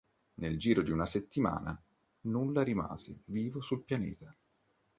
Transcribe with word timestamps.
Nel 0.39 0.57
giro 0.57 0.81
di 0.81 0.89
una 0.89 1.05
settimana 1.05 1.79
nulla 2.21 2.63
rimase 2.63 3.21
vivo 3.25 3.61
sul 3.61 3.83
pianeta. 3.83 4.35